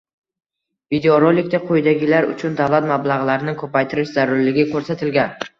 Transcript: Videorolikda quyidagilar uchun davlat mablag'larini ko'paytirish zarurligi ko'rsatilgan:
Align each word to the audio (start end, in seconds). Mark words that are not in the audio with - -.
Videorolikda 0.95 1.59
quyidagilar 1.67 2.29
uchun 2.31 2.57
davlat 2.63 2.89
mablag'larini 2.95 3.55
ko'paytirish 3.63 4.15
zarurligi 4.19 4.69
ko'rsatilgan: 4.75 5.41